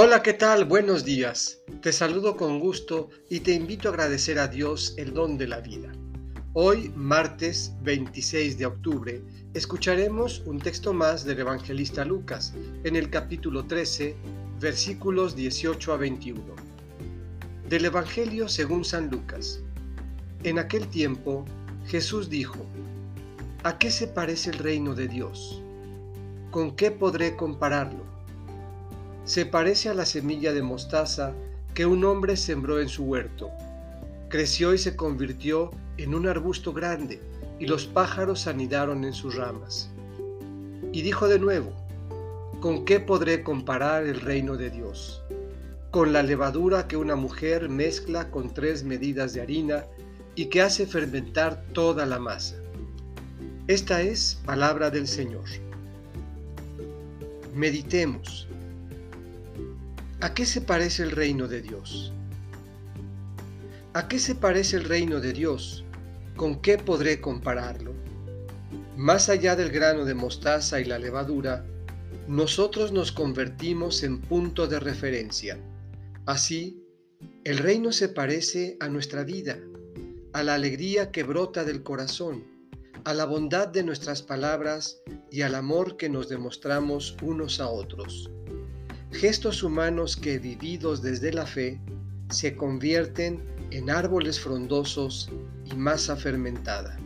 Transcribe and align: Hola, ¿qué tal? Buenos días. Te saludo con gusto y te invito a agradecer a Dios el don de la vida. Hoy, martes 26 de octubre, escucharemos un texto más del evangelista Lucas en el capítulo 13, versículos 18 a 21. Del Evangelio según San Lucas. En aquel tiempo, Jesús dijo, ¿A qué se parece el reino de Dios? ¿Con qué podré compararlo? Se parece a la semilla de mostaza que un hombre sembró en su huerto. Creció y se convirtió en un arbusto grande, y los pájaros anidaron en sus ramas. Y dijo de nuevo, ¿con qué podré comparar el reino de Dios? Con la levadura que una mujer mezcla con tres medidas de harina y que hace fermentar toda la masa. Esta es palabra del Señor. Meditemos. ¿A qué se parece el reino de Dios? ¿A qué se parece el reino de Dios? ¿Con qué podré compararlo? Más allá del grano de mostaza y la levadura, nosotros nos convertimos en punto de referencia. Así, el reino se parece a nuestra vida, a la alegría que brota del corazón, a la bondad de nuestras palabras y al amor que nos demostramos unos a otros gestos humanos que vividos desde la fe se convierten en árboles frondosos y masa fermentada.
Hola, 0.00 0.22
¿qué 0.22 0.32
tal? 0.32 0.64
Buenos 0.64 1.04
días. 1.04 1.58
Te 1.82 1.92
saludo 1.92 2.36
con 2.36 2.60
gusto 2.60 3.08
y 3.28 3.40
te 3.40 3.50
invito 3.50 3.88
a 3.88 3.90
agradecer 3.90 4.38
a 4.38 4.46
Dios 4.46 4.94
el 4.96 5.12
don 5.12 5.36
de 5.36 5.48
la 5.48 5.58
vida. 5.58 5.90
Hoy, 6.52 6.92
martes 6.94 7.72
26 7.82 8.58
de 8.58 8.66
octubre, 8.66 9.20
escucharemos 9.54 10.44
un 10.46 10.60
texto 10.60 10.92
más 10.92 11.24
del 11.24 11.40
evangelista 11.40 12.04
Lucas 12.04 12.54
en 12.84 12.94
el 12.94 13.10
capítulo 13.10 13.66
13, 13.66 14.14
versículos 14.60 15.34
18 15.34 15.92
a 15.92 15.96
21. 15.96 16.40
Del 17.68 17.84
Evangelio 17.84 18.46
según 18.46 18.84
San 18.84 19.10
Lucas. 19.10 19.64
En 20.44 20.60
aquel 20.60 20.86
tiempo, 20.86 21.44
Jesús 21.88 22.30
dijo, 22.30 22.64
¿A 23.64 23.78
qué 23.78 23.90
se 23.90 24.06
parece 24.06 24.50
el 24.50 24.58
reino 24.58 24.94
de 24.94 25.08
Dios? 25.08 25.60
¿Con 26.52 26.76
qué 26.76 26.92
podré 26.92 27.34
compararlo? 27.34 28.17
Se 29.28 29.44
parece 29.44 29.90
a 29.90 29.94
la 29.94 30.06
semilla 30.06 30.54
de 30.54 30.62
mostaza 30.62 31.34
que 31.74 31.84
un 31.84 32.02
hombre 32.06 32.34
sembró 32.34 32.80
en 32.80 32.88
su 32.88 33.04
huerto. 33.04 33.50
Creció 34.30 34.72
y 34.72 34.78
se 34.78 34.96
convirtió 34.96 35.70
en 35.98 36.14
un 36.14 36.26
arbusto 36.26 36.72
grande, 36.72 37.20
y 37.58 37.66
los 37.66 37.84
pájaros 37.84 38.46
anidaron 38.46 39.04
en 39.04 39.12
sus 39.12 39.34
ramas. 39.34 39.90
Y 40.94 41.02
dijo 41.02 41.28
de 41.28 41.38
nuevo, 41.38 41.70
¿con 42.60 42.86
qué 42.86 43.00
podré 43.00 43.42
comparar 43.42 44.04
el 44.04 44.18
reino 44.18 44.56
de 44.56 44.70
Dios? 44.70 45.22
Con 45.90 46.14
la 46.14 46.22
levadura 46.22 46.88
que 46.88 46.96
una 46.96 47.14
mujer 47.14 47.68
mezcla 47.68 48.30
con 48.30 48.54
tres 48.54 48.82
medidas 48.82 49.34
de 49.34 49.42
harina 49.42 49.84
y 50.36 50.46
que 50.46 50.62
hace 50.62 50.86
fermentar 50.86 51.64
toda 51.74 52.06
la 52.06 52.18
masa. 52.18 52.56
Esta 53.66 54.00
es 54.00 54.40
palabra 54.46 54.88
del 54.88 55.06
Señor. 55.06 55.44
Meditemos. 57.54 58.48
¿A 60.20 60.34
qué 60.34 60.46
se 60.46 60.60
parece 60.60 61.04
el 61.04 61.12
reino 61.12 61.46
de 61.46 61.62
Dios? 61.62 62.12
¿A 63.92 64.08
qué 64.08 64.18
se 64.18 64.34
parece 64.34 64.76
el 64.76 64.82
reino 64.82 65.20
de 65.20 65.32
Dios? 65.32 65.84
¿Con 66.34 66.60
qué 66.60 66.76
podré 66.76 67.20
compararlo? 67.20 67.94
Más 68.96 69.28
allá 69.28 69.54
del 69.54 69.70
grano 69.70 70.04
de 70.04 70.14
mostaza 70.14 70.80
y 70.80 70.86
la 70.86 70.98
levadura, 70.98 71.64
nosotros 72.26 72.90
nos 72.90 73.12
convertimos 73.12 74.02
en 74.02 74.20
punto 74.20 74.66
de 74.66 74.80
referencia. 74.80 75.56
Así, 76.26 76.82
el 77.44 77.58
reino 77.58 77.92
se 77.92 78.08
parece 78.08 78.76
a 78.80 78.88
nuestra 78.88 79.22
vida, 79.22 79.56
a 80.32 80.42
la 80.42 80.54
alegría 80.54 81.12
que 81.12 81.22
brota 81.22 81.62
del 81.62 81.84
corazón, 81.84 82.42
a 83.04 83.14
la 83.14 83.24
bondad 83.24 83.68
de 83.68 83.84
nuestras 83.84 84.22
palabras 84.22 85.00
y 85.30 85.42
al 85.42 85.54
amor 85.54 85.96
que 85.96 86.08
nos 86.08 86.28
demostramos 86.28 87.16
unos 87.22 87.60
a 87.60 87.68
otros 87.68 88.32
gestos 89.18 89.64
humanos 89.64 90.16
que 90.16 90.38
vividos 90.38 91.02
desde 91.02 91.32
la 91.32 91.44
fe 91.44 91.80
se 92.30 92.54
convierten 92.54 93.42
en 93.72 93.90
árboles 93.90 94.38
frondosos 94.38 95.28
y 95.64 95.74
masa 95.74 96.14
fermentada. 96.14 96.96